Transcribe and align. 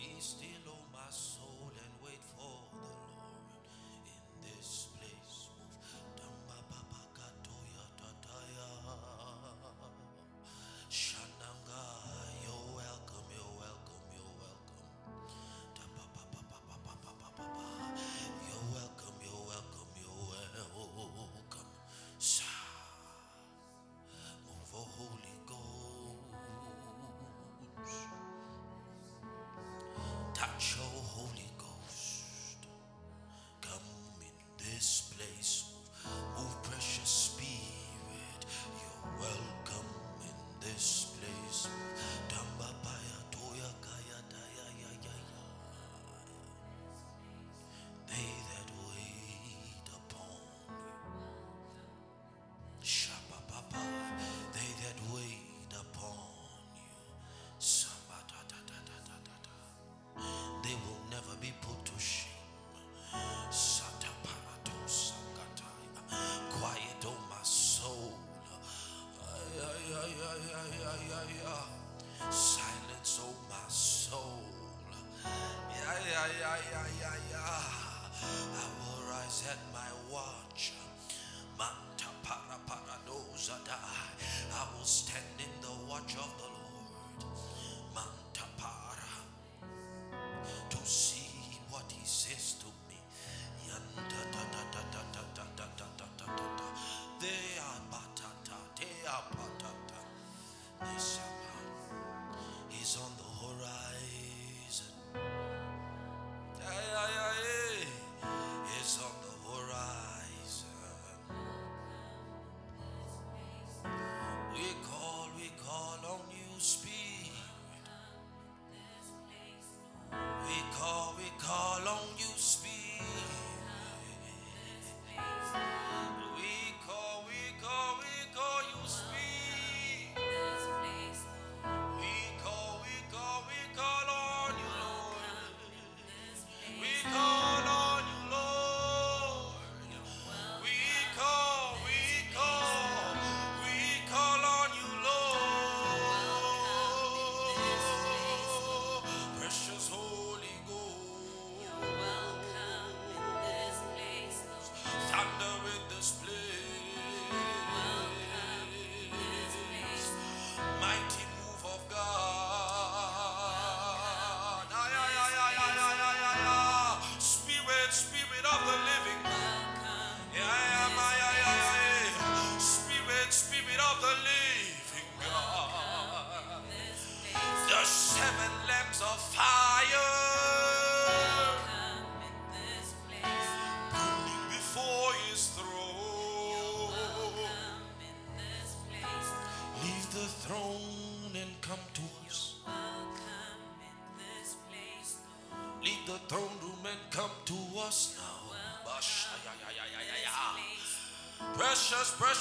East. 0.00 0.49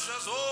Jesus. 0.10 0.28
Oh, 0.28 0.49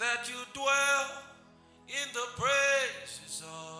that 0.00 0.26
you 0.30 0.40
dwell 0.54 1.22
in 1.86 2.08
the 2.14 2.26
praises 2.34 3.42
of. 3.44 3.79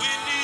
We 0.00 0.06
need 0.06 0.37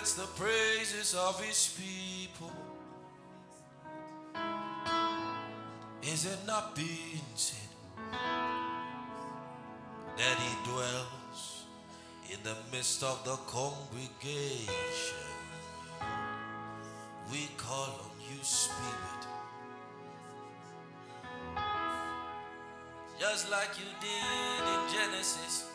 spreads 0.00 0.14
the 0.14 0.42
praises 0.42 1.14
of 1.14 1.40
his 1.44 1.76
people. 1.78 2.52
Is 6.02 6.24
it 6.24 6.38
not 6.46 6.74
being 6.74 7.20
said 7.34 7.58
that 10.16 10.38
he 10.38 10.70
dwells 10.70 11.64
in 12.32 12.38
the 12.42 12.56
midst 12.72 13.02
of 13.02 13.22
the 13.24 13.36
congregation? 13.46 14.68
We 17.30 17.48
call 17.58 18.00
on 18.04 18.10
you, 18.20 18.42
Spirit. 18.42 19.26
Just 23.18 23.50
like 23.50 23.78
you 23.78 23.84
did 24.00 24.64
in 24.64 24.94
Genesis 24.94 25.69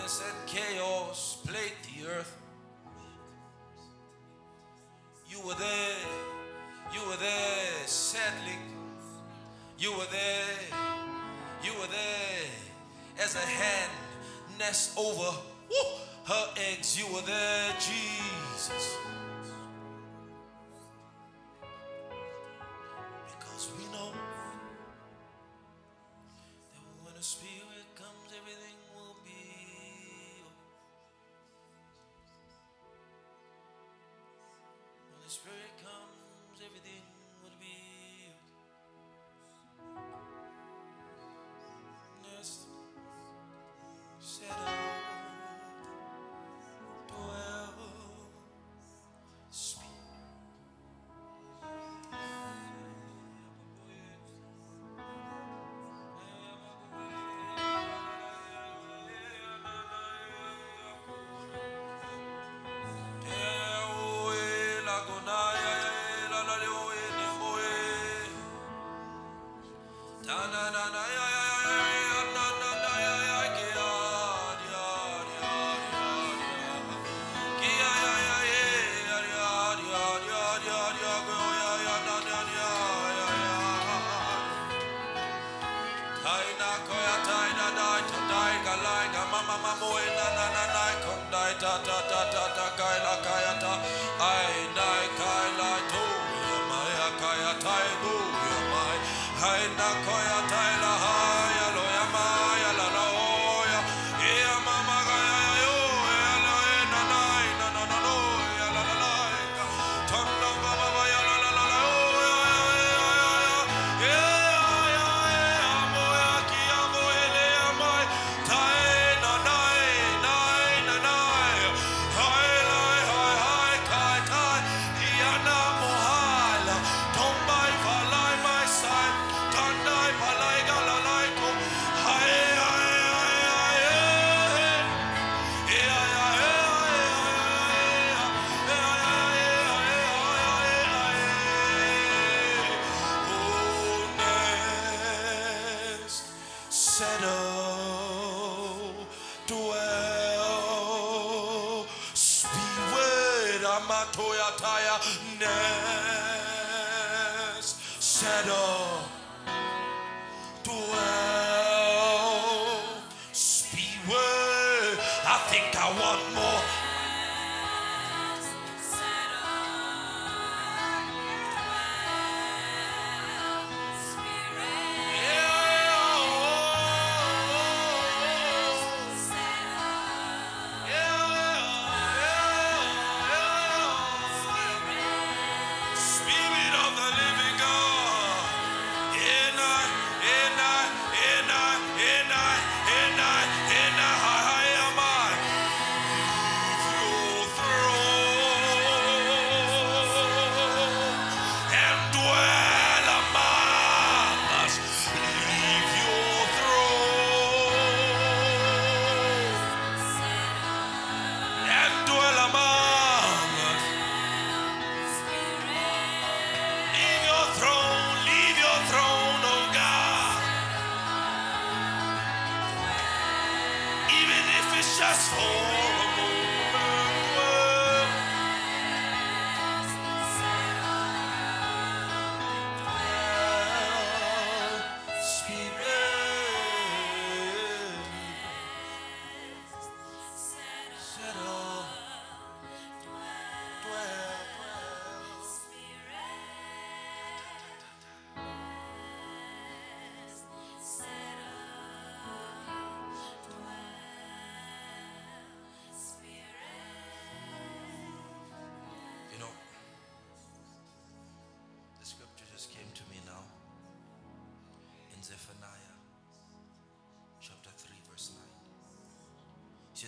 darkness 0.00 0.22
and 0.26 0.48
chaos 0.48 1.38
played 1.46 1.72
the 1.82 2.08
earth. 2.10 2.36
You 5.28 5.40
were 5.46 5.54
there, 5.54 5.96
you 6.92 7.00
were 7.08 7.16
there, 7.16 7.86
sadly. 7.86 8.58
You 9.78 9.92
were 9.92 10.10
there, 10.10 10.78
you 11.62 11.72
were 11.74 11.86
there 11.86 13.24
as 13.24 13.34
a 13.34 13.38
hand 13.38 13.90
nests 14.58 14.96
over 14.96 15.36
woo, 15.70 15.90
her 16.26 16.46
eggs. 16.70 16.98
You 16.98 17.06
were 17.14 17.22
there, 17.22 17.72
Jesus. 17.78 18.96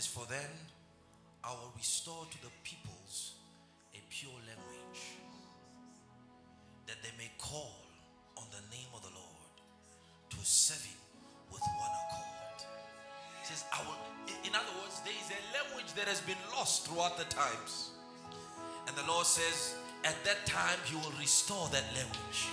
For 0.01 0.25
then 0.25 0.49
I 1.45 1.51
will 1.51 1.71
restore 1.77 2.25
to 2.25 2.43
the 2.43 2.49
peoples 2.65 3.35
a 3.93 4.01
pure 4.09 4.33
language, 4.49 5.21
that 6.87 6.97
they 7.03 7.13
may 7.19 7.31
call 7.37 7.77
on 8.39 8.45
the 8.49 8.65
name 8.75 8.89
of 8.95 9.03
the 9.03 9.13
Lord 9.13 9.53
to 10.31 10.37
serve 10.43 10.83
him 10.83 10.97
with 11.53 11.61
one 11.61 11.93
accord. 12.09 12.65
Says, 13.45 13.65
I 13.71 13.85
will, 13.85 14.01
in 14.49 14.55
other 14.57 14.73
words, 14.81 15.03
there 15.05 15.13
is 15.13 15.29
a 15.29 15.41
language 15.61 15.93
that 15.93 16.09
has 16.09 16.23
been 16.23 16.41
lost 16.57 16.89
throughout 16.89 17.19
the 17.19 17.25
times. 17.25 17.91
And 18.89 18.97
the 18.97 19.05
Lord 19.07 19.27
says, 19.27 19.77
at 20.05 20.17
that 20.25 20.47
time, 20.47 20.79
He 20.87 20.97
will 20.97 21.13
restore 21.21 21.69
that 21.69 21.85
language. 21.95 22.49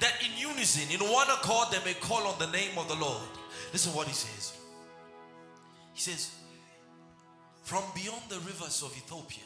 That 0.00 0.14
in 0.24 0.32
unison, 0.38 0.88
in 0.88 1.00
one 1.12 1.28
accord, 1.28 1.68
they 1.70 1.84
may 1.84 1.94
call 2.00 2.26
on 2.26 2.38
the 2.38 2.48
name 2.48 2.78
of 2.78 2.88
the 2.88 2.96
Lord. 2.96 3.28
Listen 3.72 3.92
what 3.92 4.08
He 4.08 4.14
says. 4.14 4.59
He 6.00 6.10
says, 6.12 6.30
From 7.62 7.82
beyond 7.94 8.22
the 8.30 8.38
rivers 8.38 8.82
of 8.82 8.96
Ethiopia, 8.96 9.44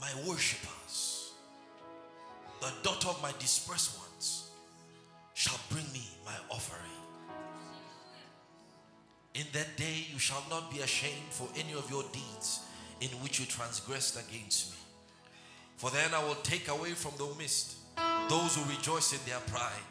my 0.00 0.08
worshippers, 0.24 1.32
the 2.60 2.70
daughter 2.84 3.08
of 3.08 3.20
my 3.20 3.32
dispersed 3.40 3.98
ones, 3.98 4.50
shall 5.34 5.58
bring 5.68 5.82
me 5.92 6.06
my 6.24 6.36
offering. 6.48 7.02
In 9.34 9.42
that 9.52 9.76
day 9.76 10.06
you 10.12 10.20
shall 10.20 10.44
not 10.48 10.70
be 10.70 10.78
ashamed 10.78 11.30
for 11.30 11.48
any 11.58 11.72
of 11.72 11.90
your 11.90 12.04
deeds 12.12 12.60
in 13.00 13.08
which 13.20 13.40
you 13.40 13.46
transgressed 13.46 14.14
against 14.14 14.70
me. 14.70 14.76
For 15.76 15.90
then 15.90 16.14
I 16.14 16.22
will 16.22 16.38
take 16.44 16.68
away 16.68 16.90
from 16.90 17.14
the 17.18 17.26
midst 17.36 17.78
those 18.28 18.54
who 18.54 18.70
rejoice 18.70 19.12
in 19.12 19.18
their 19.28 19.40
pride, 19.48 19.90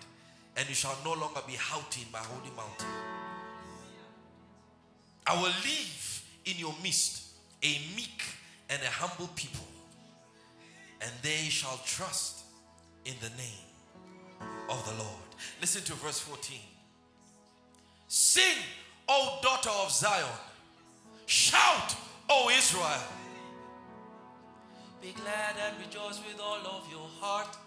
and 0.55 0.69
you 0.69 0.75
shall 0.75 0.97
no 1.03 1.11
longer 1.11 1.41
be 1.45 1.55
haughty 1.59 2.03
in 2.03 2.11
my 2.13 2.19
holy 2.19 2.55
mountain. 2.55 3.10
I 5.27 5.35
will 5.35 5.53
leave 5.63 6.23
in 6.45 6.57
your 6.57 6.73
midst 6.81 7.33
a 7.63 7.79
meek 7.95 8.23
and 8.69 8.81
a 8.81 8.89
humble 8.89 9.29
people, 9.35 9.65
and 11.01 11.11
they 11.21 11.49
shall 11.49 11.79
trust 11.85 12.43
in 13.05 13.13
the 13.21 13.29
name 13.29 14.49
of 14.69 14.83
the 14.85 14.93
Lord. 15.03 15.35
Listen 15.59 15.83
to 15.83 15.93
verse 15.93 16.19
14. 16.19 16.57
Sing, 18.07 18.57
O 19.07 19.39
daughter 19.41 19.69
of 19.69 19.91
Zion. 19.91 20.25
Shout, 21.25 21.95
O 22.29 22.49
Israel. 22.49 23.03
Be 25.01 25.13
glad 25.13 25.55
and 25.65 25.85
rejoice 25.85 26.19
with 26.27 26.39
all 26.39 26.59
of 26.59 26.87
your 26.91 27.07
heart. 27.19 27.57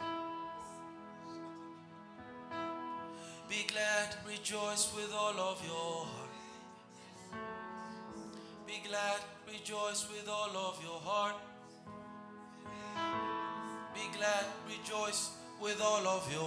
Be 3.48 3.64
glad, 3.66 4.14
rejoice 4.26 4.92
with 4.94 5.12
all 5.12 5.38
of 5.38 5.62
your 5.66 6.06
heart. 6.06 6.23
Glad, 8.88 9.20
rejoice 9.50 10.06
with 10.10 10.28
all 10.28 10.54
of 10.56 10.78
your 10.82 11.00
heart. 11.00 11.36
Be 13.94 14.00
glad, 14.16 14.44
rejoice 14.68 15.30
with 15.60 15.80
all 15.80 16.06
of 16.06 16.30
your. 16.30 16.44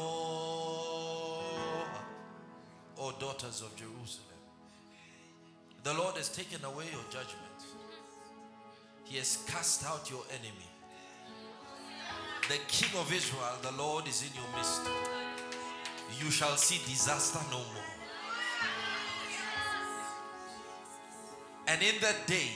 O 3.00 3.12
daughters 3.20 3.62
of 3.62 3.76
Jerusalem. 3.76 4.38
The 5.84 5.94
Lord 5.94 6.16
has 6.18 6.30
taken 6.30 6.64
away 6.64 6.86
your 6.92 7.04
judgment. 7.10 7.60
He 9.04 9.18
has 9.18 9.44
cast 9.48 9.86
out 9.86 10.10
your 10.10 10.24
enemy. 10.30 10.70
The 12.50 12.60
King 12.68 13.00
of 13.00 13.12
Israel, 13.12 13.58
the 13.62 13.72
Lord 13.72 14.08
is 14.08 14.22
in 14.22 14.30
your 14.36 14.56
midst. 14.56 14.82
You 16.24 16.30
shall 16.30 16.56
see 16.56 16.78
disaster 16.90 17.40
no 17.52 17.58
more. 17.58 17.97
And 21.68 21.82
in 21.84 21.96
that 22.02 22.26
day, 22.28 22.50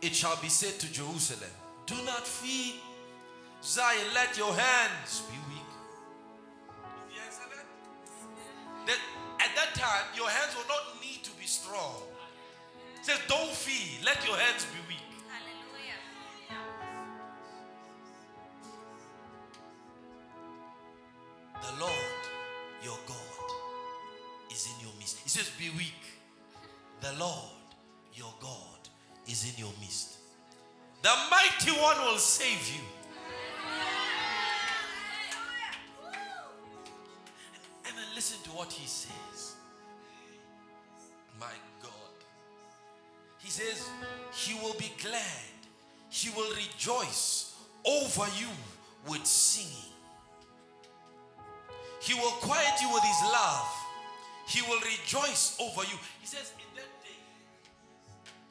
it 0.00 0.14
shall 0.14 0.36
be 0.40 0.48
said 0.48 0.78
to 0.80 0.92
Jerusalem, 0.92 1.50
Do 1.86 1.94
not 2.04 2.26
fear. 2.26 2.74
Zion, 3.62 4.06
let 4.14 4.36
your 4.36 4.52
hands 4.52 5.22
be 5.30 5.36
weak. 5.48 5.60
That 8.86 8.98
at 9.40 9.56
that 9.56 9.74
time, 9.74 10.04
your 10.14 10.28
hands 10.28 10.54
will 10.56 10.68
not 10.68 11.00
need 11.00 11.22
to 11.24 11.30
be 11.38 11.46
strong. 11.46 12.02
It 12.96 13.04
says, 13.04 13.18
Don't 13.28 13.50
fear, 13.50 14.04
let 14.04 14.26
your 14.26 14.36
hands 14.36 14.66
be 14.66 14.80
weak. 14.88 14.98
The 21.62 21.80
Lord 21.80 21.92
your 22.82 22.98
God 23.06 23.50
is 24.52 24.68
in 24.68 24.86
your 24.86 24.94
midst. 24.98 25.18
He 25.20 25.28
says, 25.30 25.50
Be 25.58 25.70
weak. 25.70 25.94
The 27.00 27.12
Lord 27.18 27.53
your 28.14 28.32
God 28.40 28.88
is 29.28 29.44
in 29.52 29.58
your 29.58 29.72
midst. 29.80 30.18
The 31.02 31.10
mighty 31.30 31.72
one 31.80 31.98
will 32.06 32.18
save 32.18 32.74
you. 32.74 32.80
And 37.86 37.96
then 37.96 38.14
listen 38.14 38.42
to 38.44 38.50
what 38.50 38.72
he 38.72 38.86
says. 38.86 39.56
My 41.38 41.52
God. 41.82 41.90
He 43.38 43.50
says, 43.50 43.88
He 44.32 44.54
will 44.54 44.74
be 44.78 44.90
glad, 45.02 45.20
He 46.08 46.30
will 46.30 46.50
rejoice 46.54 47.54
over 47.84 48.26
you 48.38 48.48
with 49.08 49.26
singing. 49.26 49.92
He 52.00 52.14
will 52.14 52.32
quiet 52.40 52.80
you 52.80 52.92
with 52.92 53.02
His 53.02 53.22
love. 53.32 53.68
He 54.46 54.62
will 54.62 54.80
rejoice 54.80 55.56
over 55.60 55.82
you. 55.82 55.98
He 56.20 56.26
says, 56.26 56.52
In 56.58 56.76
that 56.76 56.93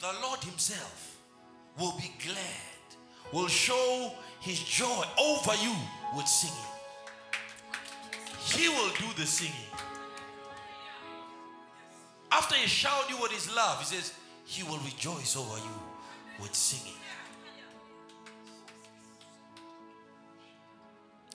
the 0.03 0.11
Lord 0.21 0.43
Himself 0.43 1.17
will 1.79 1.93
be 1.97 2.11
glad, 2.25 2.85
will 3.31 3.47
show 3.47 4.11
His 4.41 4.59
joy 4.59 5.03
over 5.17 5.55
you 5.63 5.73
with 6.17 6.27
singing. 6.27 6.71
He 8.41 8.67
will 8.67 8.89
do 8.99 9.05
the 9.15 9.25
singing. 9.25 9.71
After 12.33 12.55
He 12.55 12.67
showered 12.67 13.09
you 13.09 13.17
with 13.21 13.31
His 13.31 13.55
love, 13.55 13.79
He 13.79 13.95
says, 13.95 14.13
He 14.43 14.63
will 14.63 14.79
rejoice 14.79 15.37
over 15.37 15.57
you 15.57 15.79
with 16.41 16.53
singing. 16.53 16.99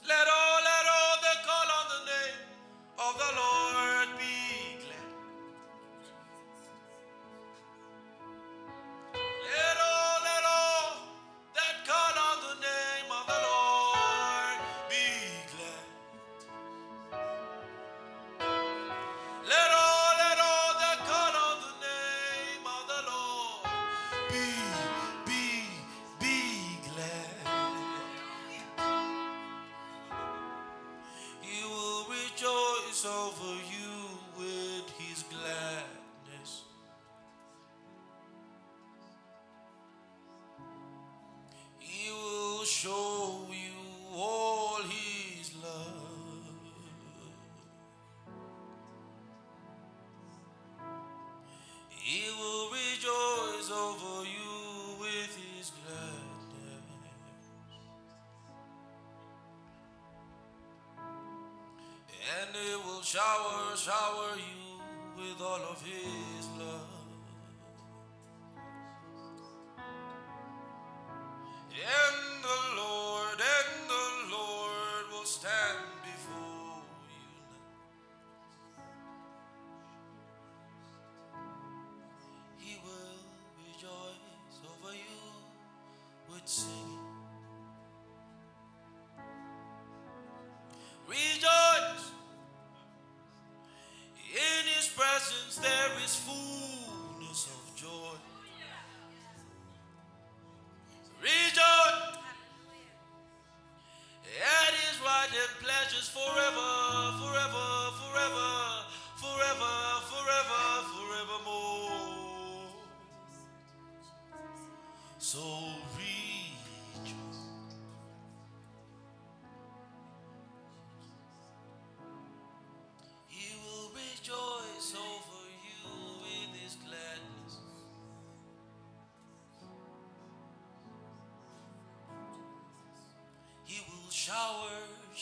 Let 0.06 0.26
all, 0.28 0.60
let 0.60 0.84
all 0.92 1.16
that 1.22 1.38
call 1.46 1.68
on 1.78 1.86
the 1.94 2.02
name 2.12 2.38
of 2.98 3.14
the 3.16 3.30
Lord 3.34 3.97
shower, 63.58 63.76
shower 63.76 64.36
you 64.36 64.78
with 65.16 65.40
all 65.40 65.62
of 65.70 65.82
his 65.82 66.46
love. 66.58 66.88
And 71.70 72.07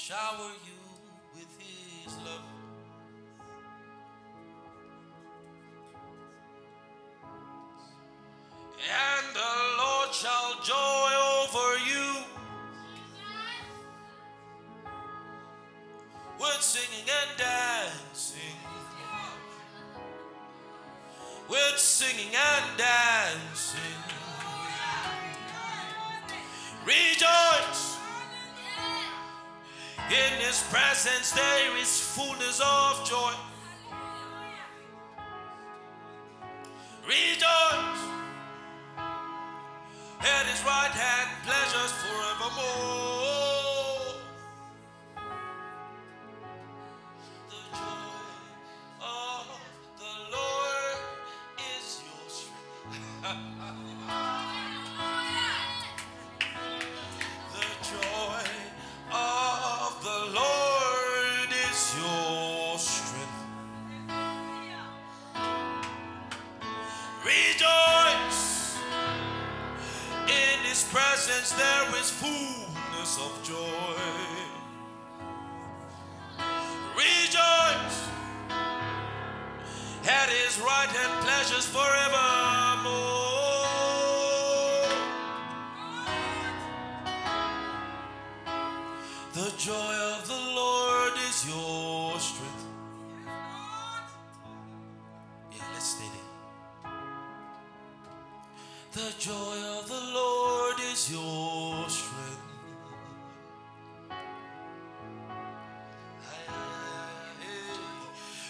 shower 0.07 0.53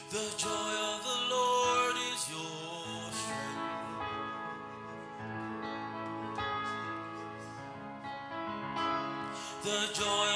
The 0.09 0.19
joy 0.39 0.49
of 0.49 1.03
the 1.03 1.35
Lord 1.35 1.97
is 2.15 2.31
your 2.31 3.11
strength. 3.11 3.97
The 9.65 9.81
joy 9.93 10.36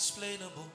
unexplainable. 0.00 0.69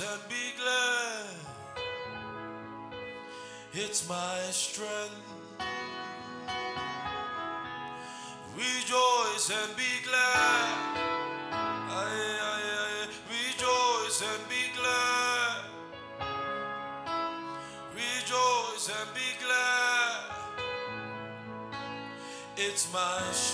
and 0.00 0.28
be 0.28 0.52
glad. 0.56 1.26
It's 3.72 4.08
my 4.08 4.38
strength. 4.50 5.28
Rejoice 8.56 9.50
and 9.50 9.76
be 9.76 9.92
glad. 10.04 10.96
Aye, 11.52 12.38
aye, 12.50 12.70
aye. 12.80 13.08
Rejoice 13.28 14.22
and 14.22 14.48
be 14.48 14.70
glad. 14.78 15.64
Rejoice 17.94 18.88
and 18.88 19.14
be 19.14 19.30
glad. 19.44 20.24
It's 22.56 22.92
my 22.92 23.22
strength. 23.32 23.49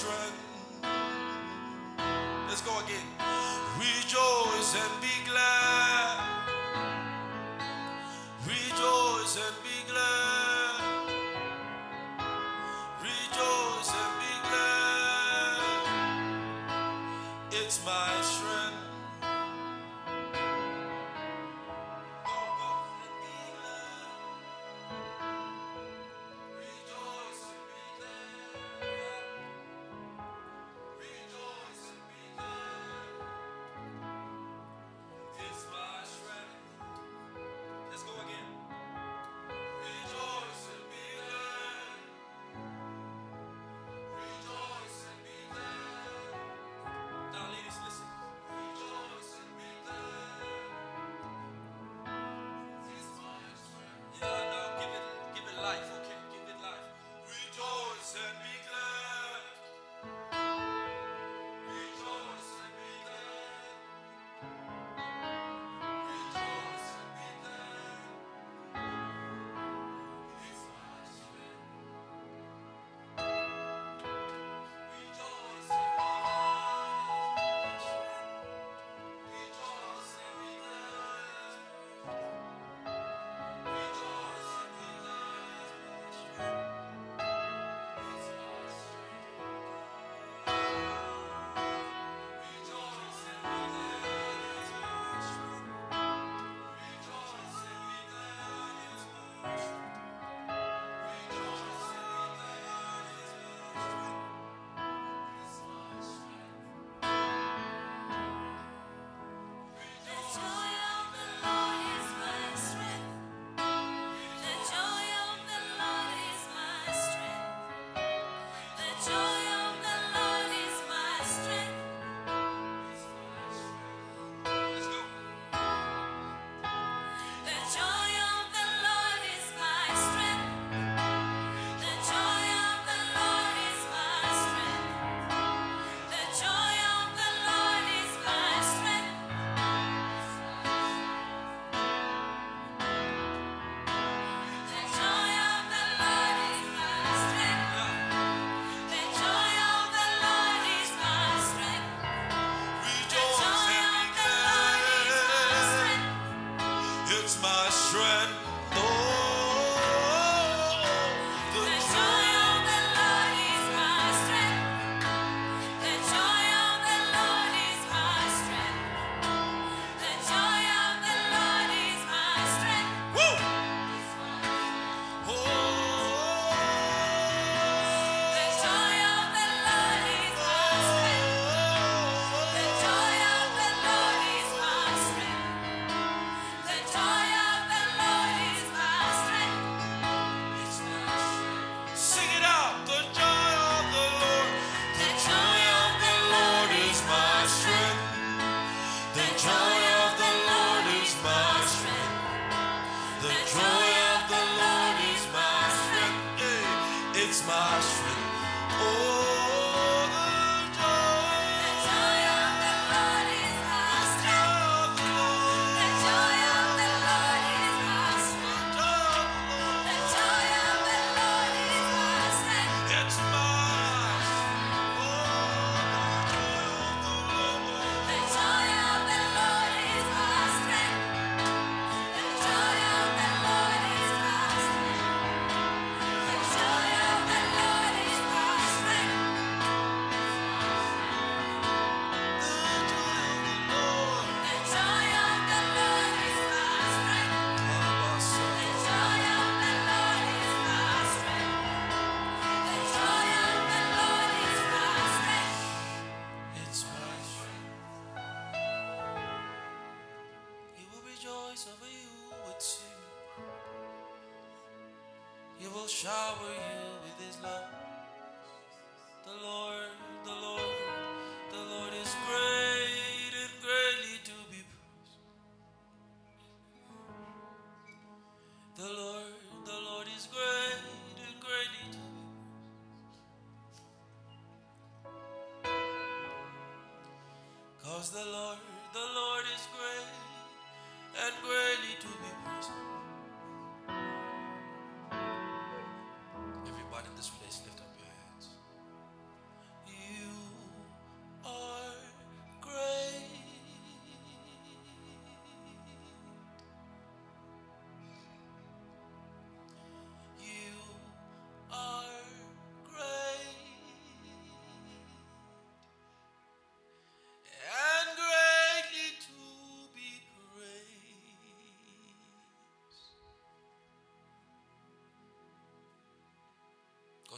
Because 287.97 288.11
the 288.11 288.31
Lord, 288.31 288.59
the 288.93 289.01
Lord 289.01 289.45
is 289.57 289.69
great 289.73 291.25
and 291.25 291.33
greatly 291.41 291.97
to 291.99 292.09
be 292.21 292.29
praised. 292.45 293.06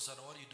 Sarori 0.09 0.48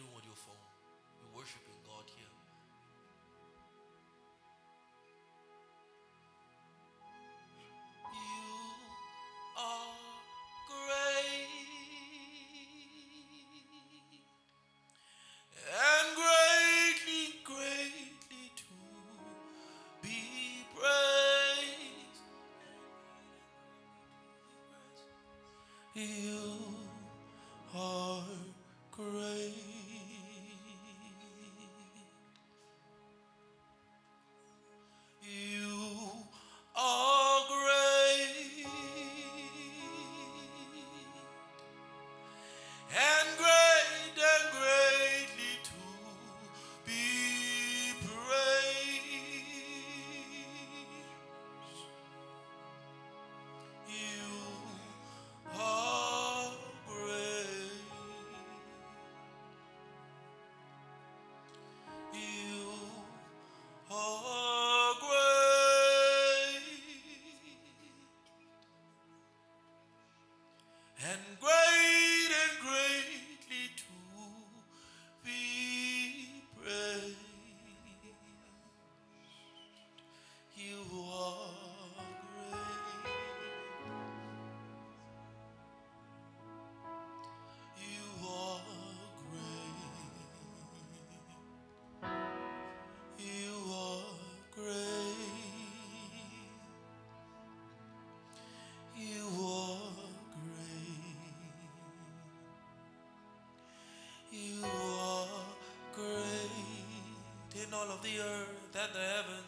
all 107.85 107.93
of 107.93 108.03
the 108.03 108.19
earth 108.19 108.73
that 108.73 108.93
the 108.93 108.99
heavens. 108.99 109.44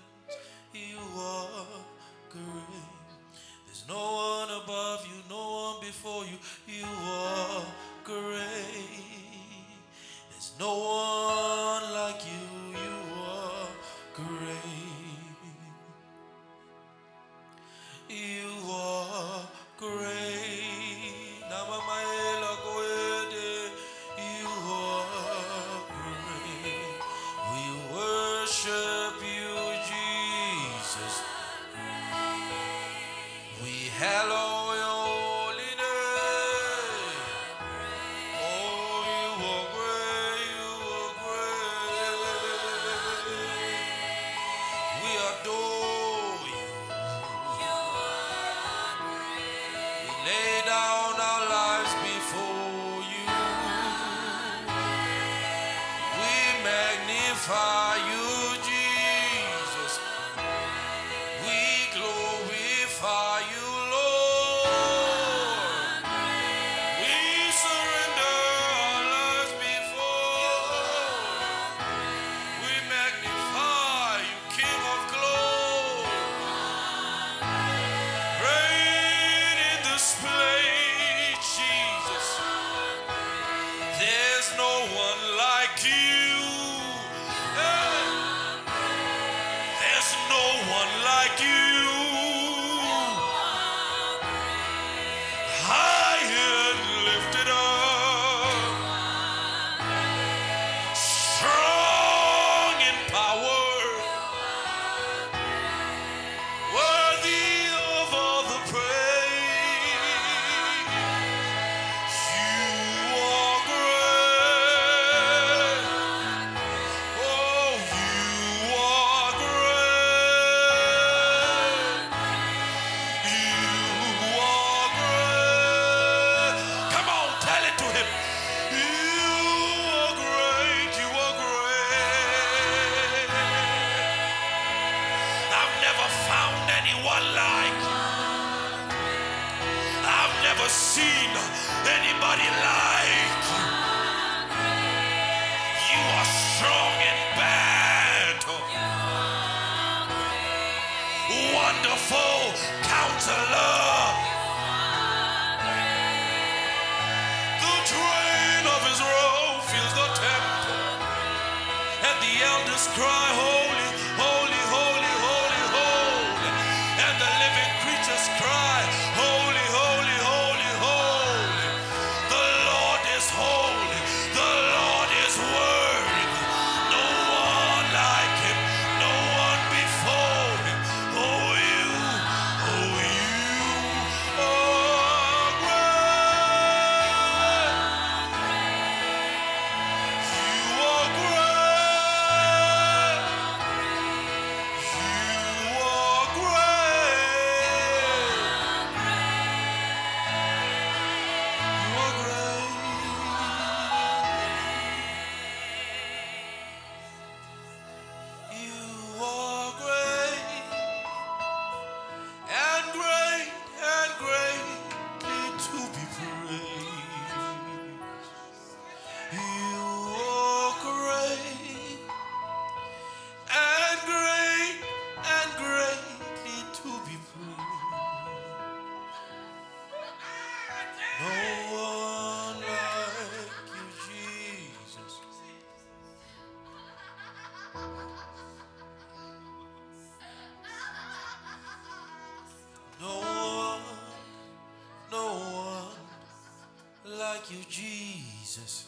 Like 247.47 247.59
you, 247.59 247.65
Jesus. 247.71 248.87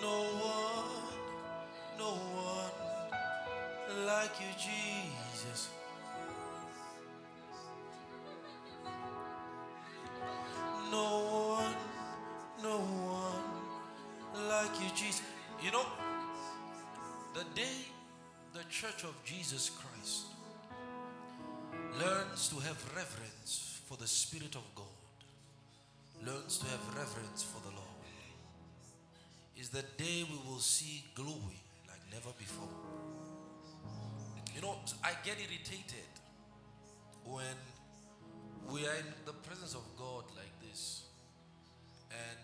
No 0.00 0.22
one, 0.22 0.84
no 1.98 2.10
one 2.14 4.06
like 4.06 4.30
you, 4.40 4.52
Jesus. 4.56 5.70
No 10.90 11.56
one, 11.58 11.74
no 12.62 12.78
one 12.78 14.48
like 14.48 14.80
you, 14.80 14.88
Jesus. 14.94 15.22
You 15.62 15.72
know, 15.72 15.86
the 17.34 17.44
day 17.54 17.86
the 18.52 18.62
Church 18.68 19.04
of 19.04 19.14
Jesus 19.24 19.70
Christ 19.70 20.29
learns 22.40 22.48
to 22.48 22.68
have 22.68 22.96
reverence 22.96 23.80
for 23.86 23.98
the 23.98 24.06
Spirit 24.06 24.54
of 24.54 24.62
God, 24.74 24.86
learns 26.24 26.56
to 26.56 26.64
have 26.66 26.80
reverence 26.96 27.42
for 27.42 27.60
the 27.68 27.74
Lord, 27.74 27.86
is 29.58 29.68
the 29.68 29.84
day 29.98 30.24
we 30.24 30.38
will 30.48 30.58
see 30.58 31.04
glory 31.14 31.60
like 31.86 32.00
never 32.10 32.30
before. 32.38 32.68
You 34.54 34.62
know, 34.62 34.76
I 35.04 35.10
get 35.22 35.36
irritated 35.36 36.08
when 37.26 37.56
we 38.70 38.86
are 38.86 38.94
in 38.94 39.12
the 39.26 39.32
presence 39.32 39.74
of 39.74 39.84
God 39.98 40.24
like 40.34 40.66
this 40.66 41.02
and 42.10 42.38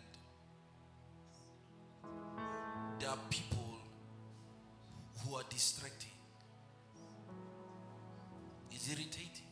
there 3.00 3.08
are 3.08 3.18
people 3.30 3.78
who 5.20 5.36
are 5.36 5.44
distracting. 5.48 6.10
It's 8.70 8.90
irritating. 8.90 9.46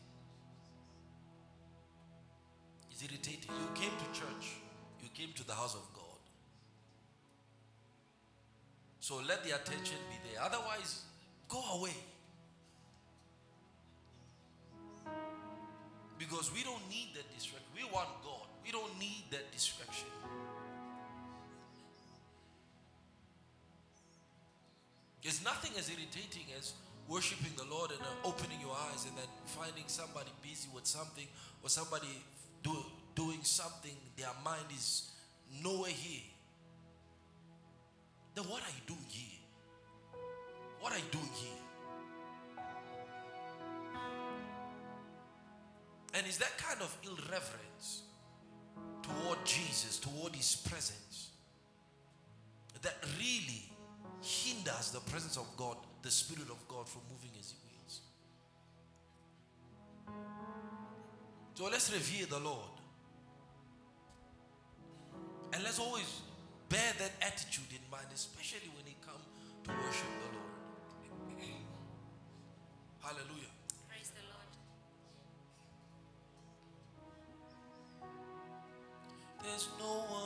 You 3.61 3.69
came 3.75 3.91
to 3.91 4.21
church, 4.21 4.57
you 5.03 5.09
came 5.15 5.33
to 5.35 5.47
the 5.47 5.55
house 5.55 5.75
of 5.75 5.83
God. 5.95 6.05
So 9.01 9.21
let 9.29 9.45
the 9.45 9.51
attention 9.51 9.97
be 10.09 10.17
there. 10.31 10.43
Otherwise, 10.43 11.03
go 11.49 11.63
away. 11.77 11.97
Because 16.19 16.51
we 16.55 16.63
don't 16.63 16.89
need 16.89 17.11
that 17.15 17.29
distraction. 17.35 17.69
We 17.77 17.85
want 17.93 18.09
God. 18.25 18.49
We 18.65 18.73
don't 18.73 18.99
need 18.99 19.25
that 19.31 19.53
distraction. 19.53 20.09
There's 25.23 25.45
nothing 25.45 25.73
as 25.79 25.91
irritating 25.91 26.47
as 26.59 26.73
worshiping 27.09 27.53
the 27.57 27.65
Lord 27.75 27.91
and 27.91 28.01
opening 28.25 28.61
your 28.61 28.77
eyes 28.91 29.05
and 29.07 29.17
then 29.17 29.29
finding 29.47 29.85
somebody 29.87 30.31
busy 30.43 30.69
with 30.75 30.87
something 30.87 31.27
or 31.63 31.69
somebody 31.69 32.09
do, 32.63 32.77
doing 33.45 33.51
something, 33.51 33.97
their 34.17 34.33
mind 34.45 34.65
is 34.75 35.11
nowhere 35.63 35.91
here. 35.91 36.23
Then 38.35 38.45
what 38.45 38.63
are 38.63 38.71
you 38.71 38.83
doing 38.87 39.07
here? 39.09 39.39
What 40.81 40.93
are 40.93 40.99
you 40.99 41.11
doing 41.11 41.31
here? 41.35 41.51
And 46.15 46.27
is 46.27 46.39
that 46.39 46.57
kind 46.59 46.81
of 46.81 46.97
irreverence 47.03 48.03
toward 49.03 49.45
Jesus, 49.45 49.99
toward 49.99 50.35
his 50.35 50.57
presence, 50.57 51.31
that 52.83 52.97
really 53.19 53.69
hinders 54.23 54.91
the 54.93 55.01
presence 55.11 55.37
of 55.37 55.47
God, 55.57 55.77
the 56.03 56.11
Spirit 56.11 56.49
of 56.51 56.69
God, 56.69 56.89
from 56.89 57.03
moving 57.11 57.31
as 57.39 57.53
he 57.53 57.57
wills. 57.67 58.01
So 61.55 61.65
let's 61.65 61.93
revere 61.93 62.27
the 62.27 62.39
Lord. 62.39 62.75
And 65.55 65.63
let's 65.63 65.79
always 65.79 66.21
bear 66.69 66.93
that 66.99 67.13
attitude 67.23 67.71
in 67.71 67.79
mind, 67.89 68.07
especially 68.13 68.69
when 68.75 68.85
you 68.87 68.95
come 69.07 69.23
to 69.63 69.71
worship 69.71 70.11
the 70.19 70.35
Lord. 70.35 70.51
Hallelujah. 73.01 73.53
Praise 73.89 74.11
the 74.11 74.25
Lord. 74.35 74.51
There's 79.45 79.69
no 79.79 79.93
one, 80.11 80.24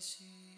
ら。 0.00 0.49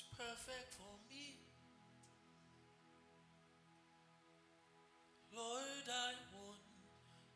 It's 0.00 0.08
perfect 0.16 0.72
for 0.80 0.96
me. 1.10 1.36
Lord, 5.36 5.88
I 5.88 6.12
want 6.32 6.56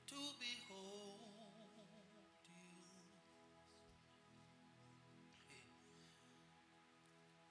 to 0.08 0.20
behold 0.40 1.20
you. 2.48 2.80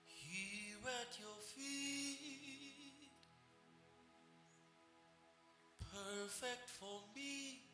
Here 0.06 0.82
at 1.02 1.20
your 1.20 1.40
feet, 1.54 3.12
perfect 5.92 6.70
for 6.80 7.02
me. 7.16 7.73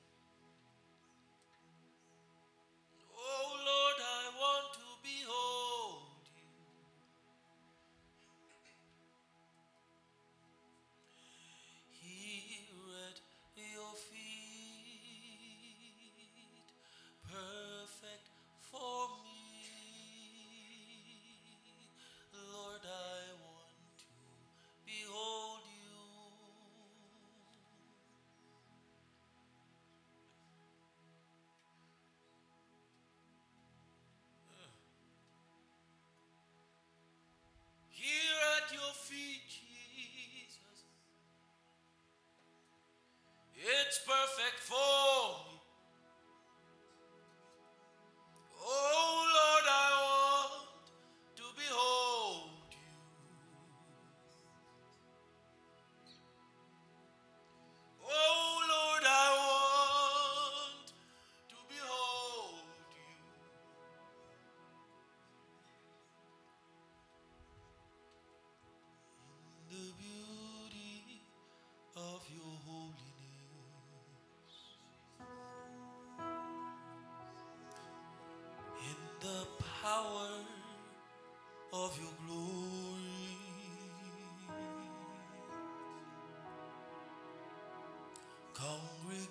It's 43.90 43.98
perfect 44.06 44.60
for 44.70 44.89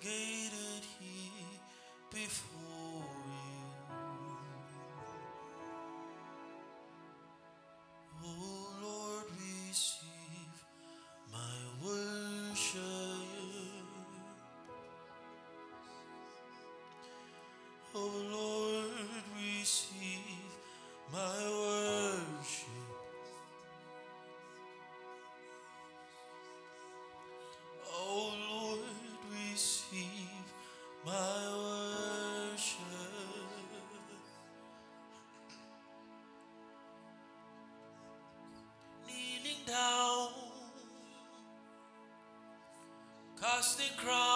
Game. 0.01 0.48
the 43.79 43.85
cross. 43.95 44.28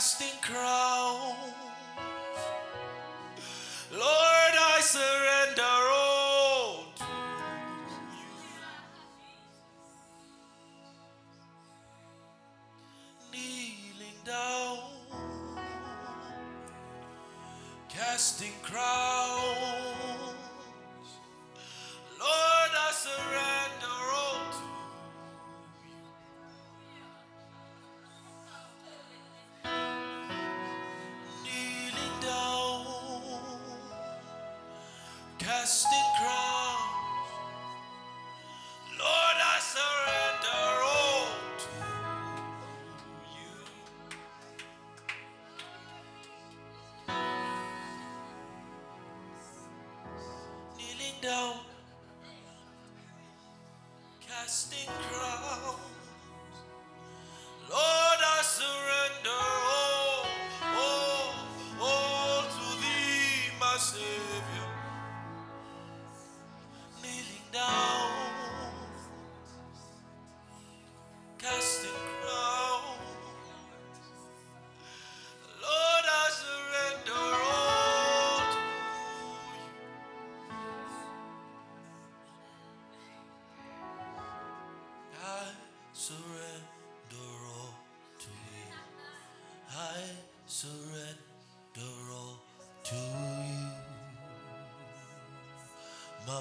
everlasting 0.00 0.40
crown. 0.40 1.36
Lord, 3.92 4.02
I 4.02 4.78
surrender. 4.80 5.19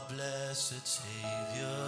blessed 0.09 0.87
Savior. 0.87 1.78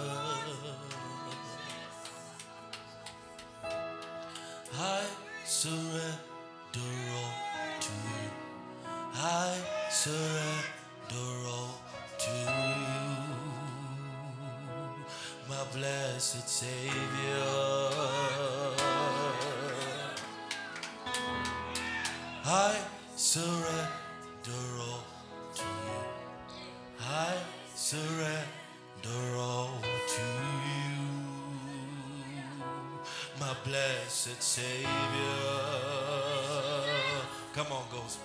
blessed 33.82 34.42
Savior. 34.42 34.86
Come 37.54 37.66
on, 37.72 37.84
goes. 37.90 38.18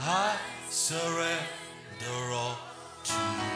I 0.00 0.36
surrender 0.68 2.32
all 2.32 2.58
to 3.04 3.12
you. 3.12 3.52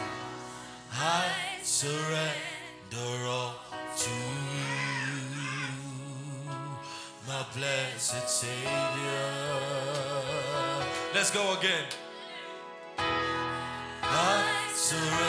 I 0.92 1.28
surrender 1.62 3.26
all 3.26 3.54
to 3.96 4.10
you, 4.50 5.22
my 7.28 7.44
blessed 7.54 8.28
Savior. 8.28 9.30
Let's 11.14 11.30
go 11.30 11.58
again. 11.58 11.84
I 14.02 14.70
surrender. 14.74 15.23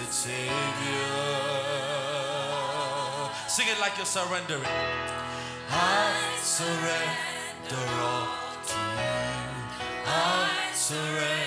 blessed 0.00 0.12
Savior. 0.12 0.50
Sing 3.48 3.66
it 3.68 3.80
like 3.80 3.96
you're 3.96 4.06
surrendering. 4.06 4.62
I 5.70 6.12
surrender 6.40 7.84
all 8.00 8.28
to 8.66 8.74
you. 8.74 10.02
I 10.06 10.70
surrender. 10.74 11.39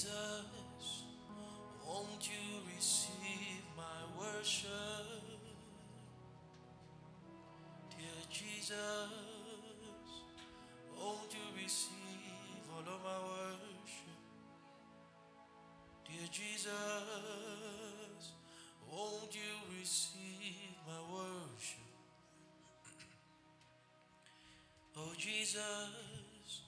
Jesus, 0.00 1.04
won't 1.86 2.26
you 2.26 2.60
receive 2.74 3.64
my 3.76 4.00
worship? 4.18 4.70
Dear 7.90 8.22
Jesus, 8.30 8.76
won't 10.98 11.34
you 11.34 11.62
receive 11.62 12.64
all 12.72 12.80
of 12.80 13.00
my 13.04 13.18
worship? 13.28 14.20
Dear 16.06 16.28
Jesus, 16.32 16.72
won't 18.90 19.34
you 19.34 19.78
receive 19.78 20.80
my 20.86 21.00
worship? 21.12 21.92
Oh 24.96 25.12
Jesus, 25.18 26.62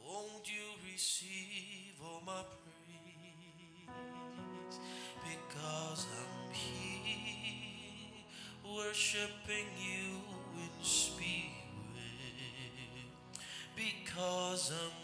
won't 0.00 0.48
you 0.48 0.92
receive 0.92 2.00
all 2.02 2.22
my 2.24 2.42
because 5.48 6.06
I'm 6.12 6.54
here 6.54 7.14
worshiping 8.64 9.66
you 9.78 10.20
in 10.56 10.84
spirit. 10.84 11.52
Because 13.76 14.72
I'm 14.72 14.97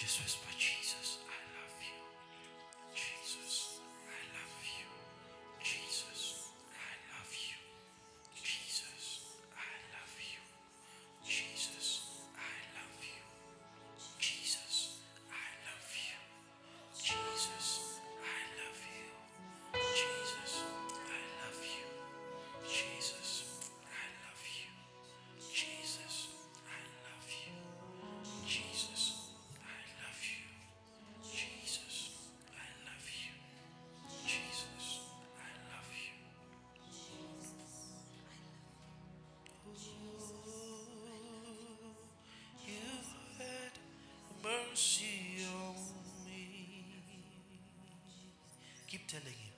just 0.00 0.18
whisper. 0.22 0.49
mercy 44.80 45.44
on 45.44 45.74
me. 46.24 46.86
Keep 48.88 49.06
telling 49.08 49.26
him. 49.26 49.49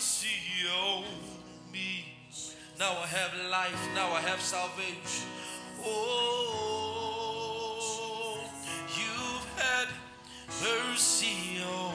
mercy 0.00 0.64
on 0.82 1.04
me. 1.70 2.06
Now 2.78 2.92
I 2.92 3.06
have 3.06 3.34
life, 3.50 3.88
now 3.94 4.10
I 4.12 4.20
have 4.20 4.40
salvation. 4.40 5.28
Oh, 5.84 7.20
you've 8.96 9.46
had 9.60 9.88
mercy 10.62 11.60
on 11.62 11.89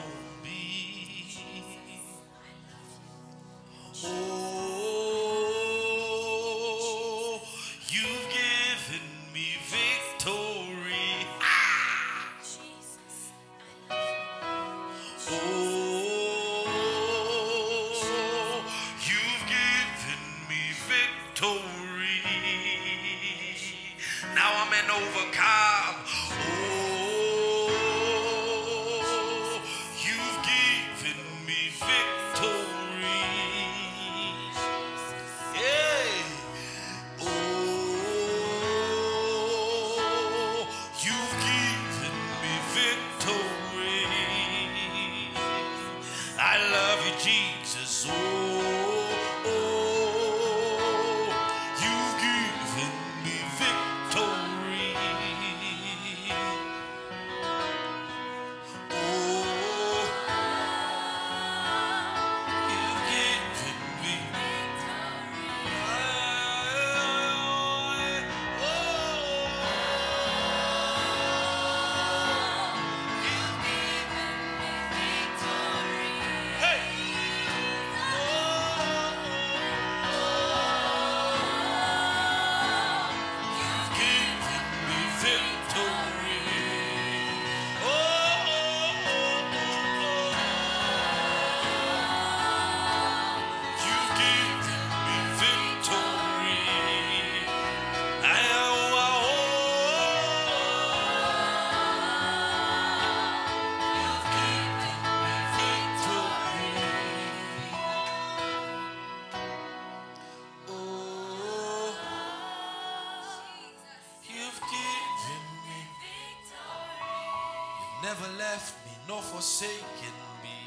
forsaken 119.46 120.16
me. 120.42 120.58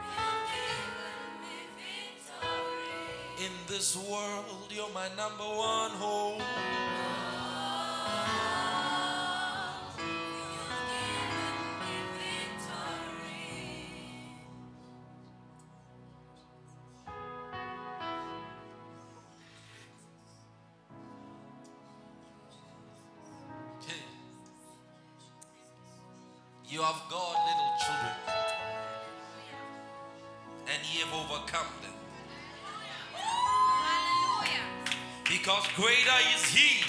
Oh, 0.00 0.46
me 3.38 3.44
in 3.44 3.52
this 3.68 3.96
world, 3.96 4.70
you're 4.70 4.88
my 4.94 5.08
number 5.14 5.41
You 26.72 26.80
have 26.80 27.02
God, 27.10 27.36
little 27.36 27.72
children, 27.84 28.14
and 30.72 30.80
ye 30.88 31.00
have 31.00 31.12
overcome 31.12 31.68
them. 31.82 31.92
Hallelujah. 33.12 34.64
Because 35.28 35.68
greater 35.76 36.18
is 36.34 36.46
He 36.46 36.82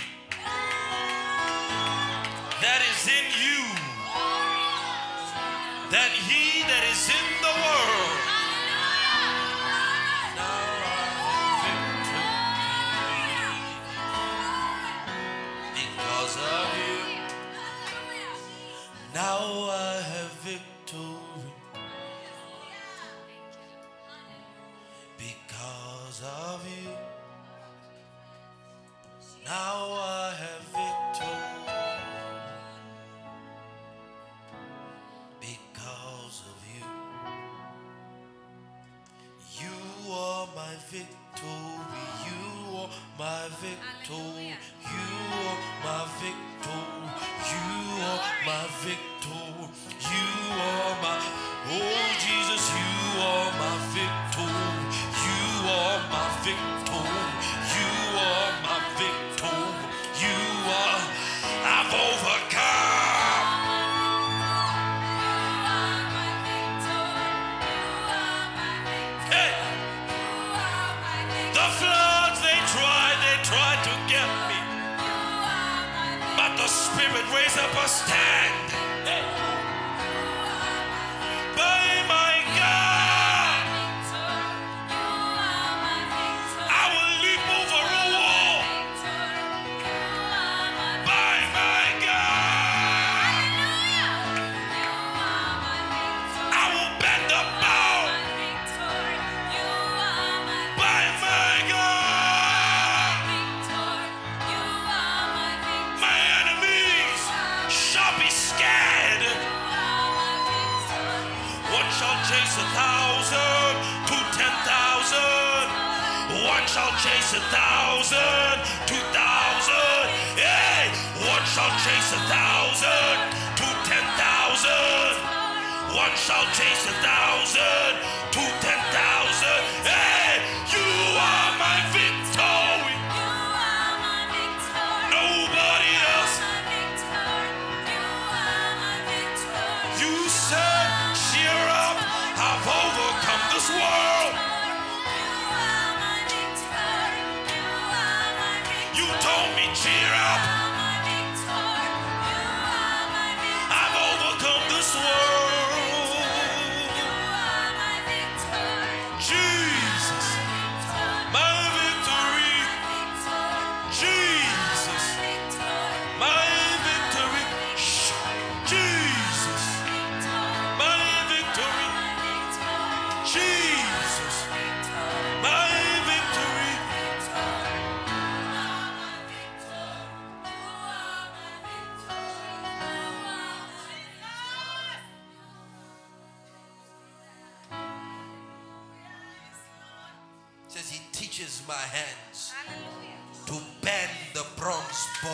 teaches 191.33 191.63
my 191.67 191.73
hands 191.73 192.53
Hallelujah. 192.53 193.17
to 193.47 193.53
bend 193.81 194.11
the 194.35 194.45
bronze 194.55 195.01
bow. 195.23 195.33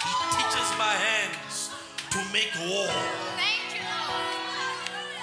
He 0.00 0.12
teaches 0.32 0.68
my 0.80 0.94
hands 1.04 1.68
to 2.08 2.18
make 2.32 2.48
war. 2.64 2.88
You, 2.88 3.84
Lord. 4.08 4.40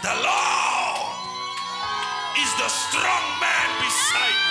The 0.05 0.13
Lord 0.29 1.09
is 2.37 2.51
the 2.61 2.69
strong 2.69 3.25
man 3.41 3.69
beside 3.81 4.37
me. 4.45 4.50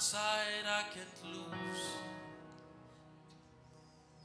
Side, 0.00 0.64
I 0.66 0.82
can't 0.94 1.34
lose. 1.34 1.84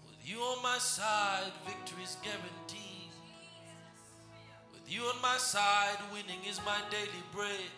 With 0.08 0.30
you 0.30 0.38
on 0.38 0.62
my 0.62 0.78
side, 0.78 1.52
victory 1.66 2.04
is 2.04 2.18
guaranteed. 2.22 3.10
With 4.72 4.86
you 4.88 5.02
on 5.02 5.22
my 5.22 5.38
side, 5.38 5.98
winning 6.14 6.46
is 6.48 6.60
my 6.66 6.78
daily 6.92 7.24
bread. 7.34 7.74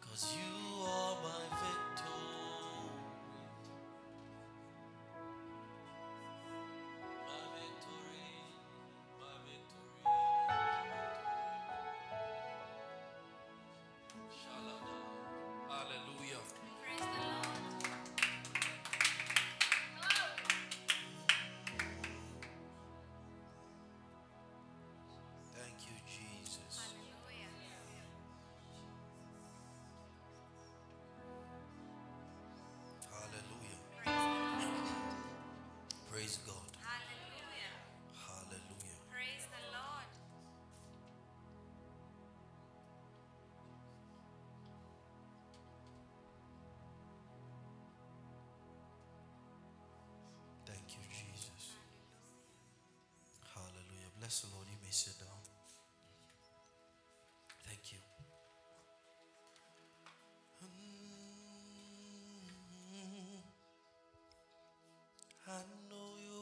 Cause 0.00 0.34
you 0.34 0.84
are 0.84 1.16
my 1.22 1.41
Bless 54.32 54.48
the 54.48 54.56
Lord. 54.56 54.66
You 54.66 54.78
may 54.82 54.90
sit 54.90 55.12
down. 55.20 55.44
Thank 57.68 57.92
you. 57.92 57.98
Mm. 60.64 60.72
I 65.46 65.60
know 65.90 66.16
you're 66.16 66.41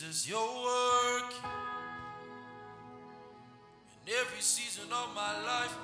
Jesus, 0.00 0.26
you're 0.26 0.40
working 0.40 1.36
in 4.06 4.12
every 4.18 4.40
season 4.40 4.84
of 4.90 5.14
my 5.14 5.44
life. 5.44 5.76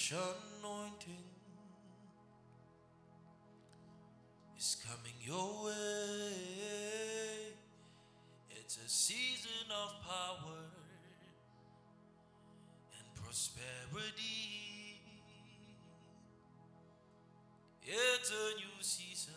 Fresh 0.00 0.18
anointing 0.62 1.24
is 4.58 4.76
coming 4.86 5.14
your 5.20 5.64
way. 5.66 6.32
It's 8.50 8.76
a 8.76 8.88
season 8.88 9.70
of 9.70 9.94
power 10.02 10.62
and 12.98 13.14
prosperity. 13.14 15.00
It's 17.82 18.30
a 18.30 18.56
new 18.56 18.82
season 18.82 19.34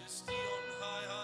majesty 0.00 0.32
on 0.32 0.80
high. 0.80 1.19